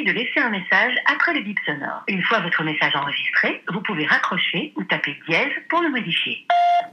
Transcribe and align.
De 0.00 0.12
laisser 0.12 0.40
un 0.40 0.48
message 0.48 0.94
après 1.12 1.34
le 1.34 1.42
bip 1.42 1.58
sonore. 1.66 2.02
Une 2.08 2.22
fois 2.22 2.40
votre 2.40 2.64
message 2.64 2.96
enregistré, 2.96 3.62
vous 3.70 3.82
pouvez 3.82 4.06
raccrocher 4.06 4.72
ou 4.76 4.84
taper 4.84 5.14
dièse 5.28 5.52
pour 5.68 5.82
le 5.82 5.90
modifier. 5.90 6.46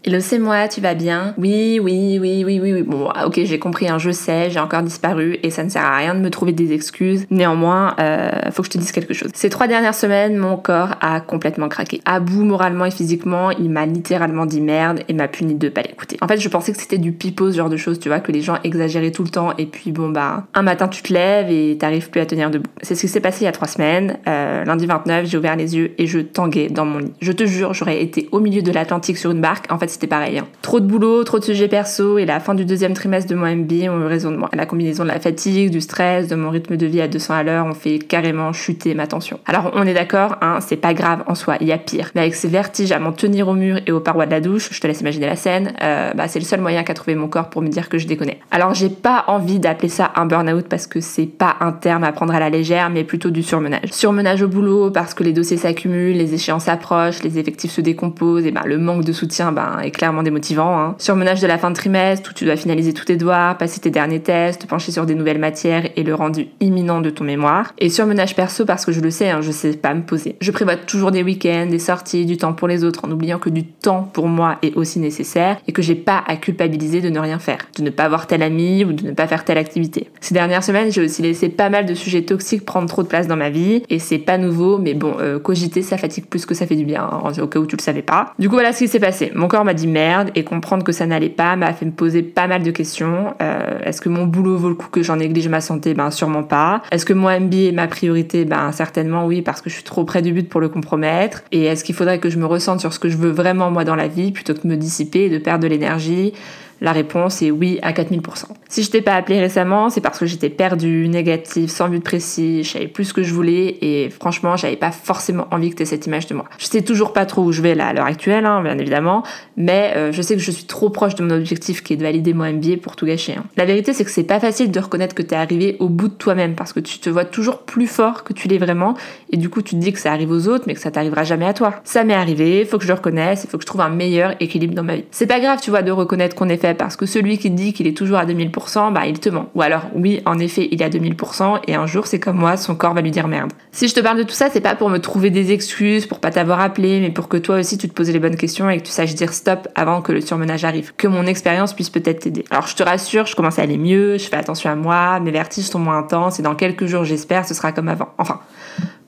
Hello, 0.04 0.20
c'est 0.20 0.40
moi, 0.40 0.68
tu 0.68 0.82
vas 0.82 0.94
bien? 0.94 1.34
Oui, 1.38 1.80
oui, 1.82 2.18
oui, 2.20 2.44
oui, 2.46 2.60
oui, 2.62 2.74
oui. 2.74 2.84
Bon, 2.84 3.10
ah, 3.16 3.26
ok, 3.26 3.40
j'ai 3.44 3.60
compris, 3.60 3.88
hein, 3.88 3.98
je 3.98 4.12
sais, 4.12 4.50
j'ai 4.50 4.60
encore 4.60 4.84
disparu 4.84 5.38
et 5.42 5.52
ça 5.52 5.64
ne 5.64 5.70
sert 5.70 5.84
à 5.84 5.98
rien 5.98 6.16
de 6.16 6.20
me 6.20 6.30
trouver 6.30 6.52
des 6.52 6.74
excuses. 6.74 7.26
Néanmoins, 7.32 7.96
euh, 8.00 8.52
faut 8.52 8.62
que 8.62 8.68
je 8.68 8.74
te 8.74 8.78
dise 8.78 8.92
quelque 8.92 9.14
chose. 9.14 9.32
Ces 9.34 9.50
trois 9.50 9.68
dernières 9.68 9.96
semaines, 9.96 10.38
mon 10.38 10.58
corps 10.58 10.96
a 11.02 11.22
complètement 11.22 11.70
craqué. 11.70 12.02
À 12.06 12.20
bout 12.20 12.44
moralement 12.44 12.86
et 12.86 12.92
physiquement, 12.92 13.52
il 13.52 13.70
m'a 13.70 13.86
littéralement 13.86 14.46
dit 14.46 14.62
merde 14.62 15.00
et 15.08 15.14
m'a 15.14 15.30
puni 15.30 15.56
de 15.56 15.70
pas 15.70 15.82
l'écouter. 15.82 16.18
En 16.22 16.28
fait, 16.28 16.40
je 16.40 16.50
pensais 16.50 16.74
que 16.74 16.78
c'était 16.78 16.98
du 16.98 17.14
pipeau, 17.14 17.52
ce 17.52 17.58
genre 17.58 17.70
de 17.70 17.78
choses, 17.78 18.00
tu 18.00 18.10
vois, 18.10 18.20
que 18.20 18.34
les 18.34 18.42
gens 18.42 18.60
exagéraient 18.64 19.12
tout 19.12 19.24
le 19.24 19.30
temps 19.30 19.56
et 19.58 19.66
puis 19.66 19.92
bon, 19.92 20.10
bah, 20.10 20.46
un 20.54 20.62
matin 20.62 20.90
tu 20.90 21.02
te 21.02 21.14
lèves 21.14 21.50
et 21.50 21.78
t'arrives 21.78 22.10
plus 22.10 22.20
à 22.20 22.26
tenir 22.26 22.52
debout. 22.52 22.70
Ce 22.98 23.02
qui 23.02 23.08
s'est 23.08 23.20
passé 23.20 23.42
il 23.42 23.46
y 23.46 23.48
a 23.48 23.52
trois 23.52 23.68
semaines. 23.68 24.18
Euh, 24.28 24.66
lundi 24.66 24.86
29, 24.86 25.26
j'ai 25.26 25.38
ouvert 25.38 25.56
les 25.56 25.78
yeux 25.78 25.92
et 25.98 26.08
je 26.08 26.20
tanguais 26.20 26.68
dans 26.68 26.86
mon 26.86 27.00
lit. 27.00 27.14
Je 27.22 27.32
te 27.32 27.46
jure, 27.46 27.74
j'aurais 27.74 28.02
été 28.02 28.28
au 28.32 28.40
milieu 28.40 28.62
de 28.62 28.72
l'Atlantique 28.72 29.18
sur 29.18 29.32
une 29.32 29.42
barque. 29.42 29.72
En 29.72 29.78
fait, 29.78 29.88
c'était 29.88 30.08
pareil. 30.08 30.40
Hein. 30.40 30.48
Trop 30.62 30.80
de 30.80 30.86
boulot, 30.86 31.24
trop 31.24 31.40
de 31.40 31.44
sujets 31.44 31.68
perso 31.68 32.18
et 32.18 32.26
la 32.26 32.40
fin 32.40 32.56
du 32.56 32.66
deuxième 32.66 32.94
trimestre 32.94 33.30
de 33.30 33.36
mon 33.36 33.46
MBA 33.46 33.92
ont 33.92 34.02
eu 34.02 34.06
raison 34.06 34.32
de 34.32 34.38
moi. 34.38 34.50
La 34.54 34.66
combinaison 34.66 35.04
de 35.04 35.10
la 35.10 35.20
fatigue, 35.20 35.70
du 35.70 35.82
stress, 35.82 36.28
de 36.28 36.36
mon 36.36 36.50
rythme 36.50 36.76
de 36.76 36.86
vie 36.86 37.02
à 37.02 37.08
200 37.08 37.34
à 37.34 37.44
l'heure 37.44 37.66
ont 37.66 37.74
fait 37.74 38.00
carrément 38.00 38.52
chuter 38.52 38.96
ma 38.96 39.08
tension. 39.08 39.40
Alors, 39.46 39.72
on 39.76 39.86
est 39.86 39.94
d'accord, 39.94 40.38
hein, 40.42 40.60
c'est 40.62 40.78
pas 40.78 40.94
grave 40.94 41.24
en 41.28 41.36
soi, 41.36 41.58
il 41.62 41.68
y 41.68 41.72
a 41.72 41.78
pire. 41.78 42.12
Mais 42.16 42.22
avec 42.22 42.36
ces 42.36 42.48
vertiges 42.48 42.92
à 42.92 43.00
m'en 43.00 43.12
tenir 43.12 43.48
au 43.48 43.54
mur 43.54 43.80
et 43.86 43.92
aux 43.92 44.00
parois 44.00 44.26
de 44.26 44.32
la 44.32 44.42
douche, 44.42 44.70
je 44.72 44.80
te 44.82 44.88
laisse 44.88 45.02
imaginer 45.02 45.28
la 45.28 45.36
scène, 45.36 45.74
euh, 45.84 46.14
bah, 46.14 46.28
c'est 46.28 46.40
le 46.40 46.46
seul 46.46 46.62
moyen 46.62 46.84
qu'a 46.84 46.94
trouvé 46.94 47.16
mon 47.16 47.28
corps 47.28 47.50
pour 47.50 47.62
me 47.62 47.68
dire 47.68 47.90
que 47.90 47.98
je 47.98 48.08
déconnais. 48.08 48.40
Alors, 48.52 48.74
j'ai 48.74 48.90
pas 48.90 49.26
envie 49.28 49.60
d'appeler 49.60 49.90
ça 49.90 50.12
un 50.16 50.26
burn-out 50.26 50.68
parce 50.68 50.88
que 50.88 51.00
c'est 51.00 51.26
pas 51.26 51.58
un 51.60 51.72
terme 51.72 52.04
à 52.04 52.12
prendre 52.12 52.34
à 52.34 52.40
la 52.40 52.50
légère, 52.50 52.87
mais 52.90 53.04
plutôt 53.04 53.30
du 53.30 53.44
surmenage. 53.44 53.92
Surmenage 53.92 54.42
au 54.42 54.48
boulot 54.48 54.92
parce 54.92 55.14
que 55.14 55.24
les 55.24 55.34
dossiers 55.34 55.58
s'accumulent, 55.58 56.18
les 56.18 56.34
échéances 56.34 56.68
approchent, 56.68 57.24
les 57.24 57.40
effectifs 57.40 57.72
se 57.72 57.82
décomposent, 57.82 58.46
et 58.46 58.52
ben 58.52 58.64
le 58.66 58.78
manque 58.78 59.04
de 59.04 59.14
soutien 59.14 59.52
ben, 59.52 59.80
est 59.84 59.92
clairement 59.92 60.24
démotivant. 60.24 60.80
Hein. 60.80 60.96
Surmenage 60.98 61.42
de 61.42 61.48
la 61.48 61.58
fin 61.58 61.70
de 61.70 61.76
trimestre 61.76 62.32
où 62.32 62.34
tu 62.34 62.46
dois 62.46 62.56
finaliser 62.56 62.94
tous 62.94 63.06
tes 63.06 63.18
devoirs, 63.18 63.58
passer 63.58 63.80
tes 63.80 63.90
derniers 63.90 64.22
tests, 64.22 64.62
te 64.62 64.68
pencher 64.68 64.92
sur 64.92 65.06
des 65.06 65.16
nouvelles 65.16 65.40
matières 65.40 65.90
et 65.96 66.04
le 66.04 66.14
rendu 66.14 66.48
imminent 66.60 67.02
de 67.02 67.10
ton 67.10 67.24
mémoire. 67.24 67.74
Et 67.80 67.90
surmenage 67.90 68.36
perso 68.36 68.66
parce 68.66 68.86
que 68.86 68.92
je 68.92 69.02
le 69.02 69.12
sais, 69.12 69.30
hein, 69.30 69.42
je 69.42 69.52
sais 69.52 69.74
pas 69.74 69.94
me 69.94 70.02
poser. 70.02 70.36
Je 70.42 70.52
prévois 70.52 70.76
toujours 70.76 71.12
des 71.12 71.24
week-ends, 71.24 71.68
des 71.70 71.80
sorties, 71.80 72.26
du 72.26 72.38
temps 72.38 72.54
pour 72.54 72.68
les 72.68 72.84
autres 72.84 73.06
en 73.06 73.12
oubliant 73.12 73.40
que 73.40 73.50
du 73.50 73.66
temps 73.66 74.10
pour 74.14 74.28
moi 74.28 74.58
est 74.62 74.76
aussi 74.76 75.00
nécessaire 75.00 75.58
et 75.68 75.72
que 75.72 75.82
j'ai 75.82 75.96
pas 75.96 76.24
à 76.28 76.36
culpabiliser 76.36 77.02
de 77.02 77.10
ne 77.10 77.20
rien 77.20 77.40
faire, 77.40 77.68
de 77.78 77.84
ne 77.84 77.90
pas 77.90 78.08
voir 78.08 78.28
tel 78.28 78.44
ami 78.44 78.86
ou 78.86 78.94
de 78.94 79.08
ne 79.08 79.12
pas 79.12 79.28
faire 79.28 79.44
telle 79.44 79.58
activité. 79.58 80.10
Ces 80.22 80.34
dernières 80.34 80.64
semaines, 80.64 80.92
j'ai 80.92 81.04
aussi 81.04 81.22
laissé 81.22 81.50
pas 81.50 81.70
mal 81.70 81.86
de 81.86 81.94
sujets 81.94 82.22
toxiques 82.22 82.66
prendre 82.66 82.77
trop 82.86 83.04
de 83.04 83.08
place 83.08 83.28
dans 83.28 83.36
ma 83.36 83.50
vie 83.50 83.84
et 83.90 84.00
c'est 84.00 84.18
pas 84.18 84.38
nouveau, 84.38 84.78
mais 84.78 84.94
bon, 84.94 85.16
euh, 85.20 85.40
cogiter 85.40 85.82
ça 85.82 85.98
fatigue 85.98 86.26
plus 86.26 86.46
que 86.46 86.54
ça 86.54 86.68
fait 86.68 86.76
du 86.76 86.86
bien, 86.86 87.04
hein, 87.04 87.32
au 87.42 87.48
cas 87.48 87.60
où 87.60 87.66
tu 87.66 87.76
le 87.76 87.82
savais 87.82 88.02
pas. 88.02 88.34
Du 88.40 88.50
coup, 88.50 88.56
voilà 88.56 88.74
ce 88.74 88.80
qui 88.80 88.88
s'est 88.88 89.00
passé. 89.00 89.32
Mon 89.36 89.48
corps 89.48 89.66
m'a 89.66 89.74
dit 89.74 89.88
merde 89.88 90.30
et 90.36 90.44
comprendre 90.44 90.84
que 90.84 90.92
ça 90.92 91.06
n'allait 91.06 91.30
pas 91.30 91.56
m'a 91.56 91.74
fait 91.74 91.86
me 91.86 91.92
poser 91.92 92.24
pas 92.24 92.48
mal 92.48 92.64
de 92.64 92.72
questions. 92.72 93.34
Euh, 93.42 93.80
est-ce 93.84 94.02
que 94.02 94.10
mon 94.10 94.26
boulot 94.26 94.58
vaut 94.58 94.70
le 94.70 94.76
coup 94.76 94.90
que 94.90 95.02
j'en 95.02 95.18
néglige 95.18 95.48
ma 95.48 95.62
santé? 95.62 95.94
Ben 95.94 96.12
sûrement 96.12 96.44
pas. 96.44 96.82
Est-ce 96.92 97.06
que 97.06 97.14
mon 97.14 97.28
MB 97.28 97.54
est 97.54 97.72
ma 97.72 97.88
priorité? 97.88 98.46
Ben 98.46 98.72
certainement 98.72 99.26
oui 99.26 99.42
parce 99.42 99.62
que 99.62 99.70
je 99.70 99.76
suis 99.76 99.84
trop 99.84 100.04
près 100.04 100.22
du 100.22 100.32
but 100.32 100.48
pour 100.48 100.62
le 100.62 100.70
compromettre. 100.70 101.44
Et 101.52 101.66
est-ce 101.66 101.84
qu'il 101.84 101.96
faudrait 101.96 102.20
que 102.20 102.30
je 102.30 102.38
me 102.38 102.46
ressente 102.46 102.80
sur 102.80 102.94
ce 102.94 103.00
que 103.00 103.10
je 103.10 103.18
veux 103.18 103.32
vraiment 103.32 103.72
moi 103.72 103.84
dans 103.84 103.96
la 103.96 104.08
vie 104.08 104.32
plutôt 104.32 104.54
que 104.54 104.62
de 104.62 104.68
me 104.68 104.78
dissiper 104.78 105.26
et 105.26 105.30
de 105.30 105.38
perdre 105.38 105.64
de 105.64 105.68
l'énergie? 105.68 106.34
La 106.82 106.92
réponse 106.92 107.42
est 107.42 107.52
oui 107.52 107.80
à 107.82 107.92
4000%. 107.92 108.46
Si 108.70 108.84
je 108.84 108.92
t'ai 108.92 109.02
pas 109.02 109.16
appelé 109.16 109.40
récemment, 109.40 109.90
c'est 109.90 110.02
parce 110.02 110.20
que 110.20 110.26
j'étais 110.26 110.50
perdue, 110.50 111.08
négative, 111.08 111.70
sans 111.70 111.90
but 111.90 112.04
précis, 112.04 112.64
je 112.64 112.70
savais 112.70 112.88
plus 112.88 113.06
ce 113.06 113.14
que 113.14 113.24
je 113.24 113.34
voulais 113.34 113.78
et 113.82 114.10
franchement, 114.10 114.58
j'avais 114.58 114.76
pas 114.76 114.92
forcément 114.92 115.48
envie 115.52 115.70
que 115.70 115.76
tu 115.76 115.84
aies 115.84 115.86
cette 115.86 116.06
image 116.06 116.28
de 116.28 116.36
moi. 116.36 116.46
Je 116.58 116.66
sais 116.66 116.82
toujours 116.82 117.14
pas 117.14 117.26
trop 117.26 117.44
où 117.44 117.52
je 117.52 117.62
vais 117.62 117.76
là 117.76 117.88
à 117.88 117.94
l'heure 117.94 118.06
actuelle, 118.06 118.46
hein, 118.46 118.62
bien 118.62 118.78
évidemment, 118.78 119.24
mais 119.56 119.94
euh, 119.96 120.12
je 120.12 120.22
sais 120.22 120.36
que 120.36 120.42
je 120.42 120.52
suis 120.52 120.66
trop 120.66 120.90
proche 120.90 121.16
de 121.16 121.24
mon 121.24 121.32
objectif 121.32 121.82
qui 121.84 121.94
est 121.94 121.98
de 121.98 122.04
valider 122.04 122.34
mon 122.34 122.52
MBA 122.52 122.78
pour 122.82 122.96
tout 122.96 123.06
gâcher. 123.06 123.36
Hein. 123.38 123.46
La 123.56 123.66
vérité, 123.66 123.94
c'est 123.94 124.04
que 124.04 124.12
c'est 124.12 124.24
pas 124.24 124.40
facile 124.40 124.72
de 124.72 124.80
reconnaître 124.80 125.16
que 125.16 125.24
t'es 125.24 125.36
arrivé 125.36 125.78
au 125.80 125.90
bout 125.90 126.10
de 126.10 126.14
toi-même 126.14 126.56
parce 126.56 126.74
que 126.74 126.80
tu 126.80 127.00
te 127.00 127.10
vois 127.10 127.26
toujours 127.26 127.60
plus 127.60 127.88
fort 127.88 128.24
que 128.24 128.34
tu 128.34 128.48
l'es 128.48 128.58
vraiment 128.58 128.96
et 129.32 129.38
du 129.38 129.50
coup, 129.50 129.62
tu 129.62 129.76
te 129.76 129.80
dis 129.80 129.94
que 129.94 130.00
ça 130.00 130.12
arrive 130.12 130.32
aux 130.32 130.48
autres 130.48 130.66
mais 130.68 130.74
que 130.74 130.80
ça 130.80 130.92
t'arrivera 130.92 131.24
jamais 131.24 131.46
à 131.46 131.54
toi. 131.54 131.76
Ça 131.84 132.04
m'est 132.04 132.14
arrivé, 132.14 132.66
faut 132.66 132.78
que 132.78 132.84
je 132.84 132.90
le 132.90 132.96
reconnaisse, 132.96 133.44
il 133.44 133.50
faut 133.50 133.58
que 133.58 133.64
je 133.64 133.68
trouve 133.68 133.82
un 133.82 133.90
meilleur 133.90 134.36
équilibre 134.40 134.74
dans 134.74 134.84
ma 134.84 134.98
vie. 134.98 135.06
C'est 135.12 135.28
pas 135.28 135.40
grave, 135.40 135.60
tu 135.62 135.70
vois, 135.70 135.82
de 135.82 135.92
reconnaître 135.92 136.36
qu'on 136.36 136.50
est 136.50 136.58
fait 136.58 136.67
parce 136.74 136.96
que 136.96 137.06
celui 137.06 137.38
qui 137.38 137.50
dit 137.50 137.74
qu'il 137.74 137.88
est 137.88 137.96
toujours 137.96 138.18
à 138.18 138.26
2000%, 138.26 138.94
bah 138.94 139.06
il 139.06 139.20
te 139.20 139.30
ment. 139.30 139.50
Ou 139.56 139.62
alors 139.62 139.84
oui, 139.94 140.22
en 140.26 140.40
effet, 140.40 140.68
il 140.72 140.82
est 140.82 140.86
à 140.86 140.90
2000% 140.90 141.62
et 141.68 141.76
un 141.76 141.86
jour 141.86 142.08
c'est 142.08 142.20
comme 142.20 142.38
moi, 142.38 142.58
son 142.58 142.76
corps 142.76 142.94
va 142.94 143.02
lui 143.02 143.12
dire 143.12 143.28
merde. 143.28 143.52
Si 143.72 143.88
je 143.88 143.96
te 143.96 144.00
parle 144.00 144.18
de 144.18 144.24
tout 144.24 144.34
ça, 144.34 144.50
c'est 144.52 144.62
pas 144.62 144.76
pour 144.76 144.90
me 144.90 144.98
trouver 145.00 145.30
des 145.30 145.52
excuses, 145.52 146.06
pour 146.06 146.20
pas 146.20 146.32
t'avoir 146.32 146.60
appelé, 146.60 147.00
mais 147.00 147.12
pour 147.12 147.28
que 147.28 147.38
toi 147.38 147.58
aussi 147.58 147.78
tu 147.78 147.88
te 147.88 147.94
poses 147.94 148.10
les 148.10 148.20
bonnes 148.20 148.36
questions 148.36 148.70
et 148.70 148.78
que 148.78 148.84
tu 148.84 148.92
saches 148.92 149.16
dire 149.16 149.34
stop 149.34 149.68
avant 149.76 150.02
que 150.02 150.12
le 150.12 150.22
surmenage 150.22 150.64
arrive. 150.64 150.94
Que 150.96 151.08
mon 151.08 151.26
expérience 151.26 151.74
puisse 151.74 151.90
peut-être 151.90 152.20
t'aider. 152.20 152.46
Alors 152.50 152.68
je 152.68 152.76
te 152.76 152.84
rassure, 152.84 153.26
je 153.26 153.36
commence 153.36 153.60
à 153.60 153.64
aller 153.64 153.78
mieux, 153.78 154.18
je 154.18 154.28
fais 154.28 154.38
attention 154.38 154.70
à 154.70 154.76
moi, 154.76 155.20
mes 155.20 155.32
vertiges 155.32 155.66
sont 155.66 155.80
moins 155.80 155.98
intenses 155.98 156.40
et 156.40 156.44
dans 156.44 156.56
quelques 156.56 156.86
jours 156.86 157.04
j'espère 157.04 157.48
ce 157.48 157.54
sera 157.54 157.72
comme 157.72 157.90
avant. 157.90 158.10
Enfin, 158.18 158.40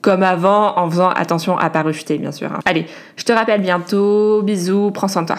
comme 0.02 0.22
avant 0.22 0.78
en 0.78 0.88
faisant 0.90 1.10
attention 1.10 1.58
à 1.58 1.70
pas 1.70 1.82
rejeter 1.82 2.18
bien 2.18 2.32
sûr. 2.32 2.52
Hein. 2.52 2.60
Allez, 2.64 2.86
je 3.16 3.24
te 3.24 3.32
rappelle 3.32 3.60
bientôt, 3.60 4.42
bisous, 4.42 4.90
prends 4.92 5.08
soin 5.08 5.22
de 5.22 5.28
toi. 5.28 5.36